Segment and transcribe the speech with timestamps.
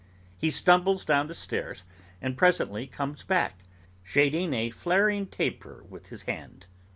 [0.35, 1.85] He stumbles down the stairs
[2.23, 3.59] and presently comes back,
[4.01, 6.65] shading a flaring taper with his hand.